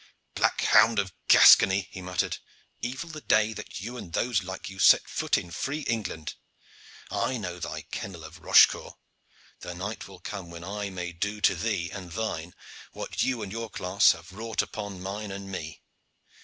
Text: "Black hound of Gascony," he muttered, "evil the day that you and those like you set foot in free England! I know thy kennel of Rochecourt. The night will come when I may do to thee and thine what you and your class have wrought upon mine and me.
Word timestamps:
"Black 0.33 0.61
hound 0.61 0.97
of 0.97 1.13
Gascony," 1.27 1.87
he 1.91 2.01
muttered, 2.01 2.39
"evil 2.81 3.11
the 3.11 3.21
day 3.21 3.53
that 3.53 3.81
you 3.81 3.97
and 3.97 4.13
those 4.13 4.41
like 4.41 4.67
you 4.67 4.79
set 4.79 5.07
foot 5.07 5.37
in 5.37 5.51
free 5.51 5.81
England! 5.81 6.33
I 7.11 7.37
know 7.37 7.59
thy 7.59 7.83
kennel 7.83 8.23
of 8.23 8.39
Rochecourt. 8.41 8.97
The 9.59 9.75
night 9.75 10.07
will 10.07 10.19
come 10.19 10.49
when 10.49 10.63
I 10.63 10.89
may 10.89 11.11
do 11.11 11.39
to 11.41 11.53
thee 11.53 11.91
and 11.91 12.13
thine 12.13 12.55
what 12.93 13.21
you 13.21 13.43
and 13.43 13.51
your 13.51 13.69
class 13.69 14.13
have 14.13 14.31
wrought 14.31 14.63
upon 14.63 15.03
mine 15.03 15.29
and 15.29 15.51
me. 15.51 15.83